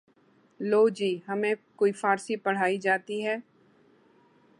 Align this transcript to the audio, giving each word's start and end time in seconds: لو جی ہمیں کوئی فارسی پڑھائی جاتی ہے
لو 0.59 0.87
جی 0.89 1.17
ہمیں 1.27 1.53
کوئی 1.75 1.91
فارسی 1.91 2.35
پڑھائی 2.35 2.77
جاتی 2.77 3.25
ہے 3.25 3.35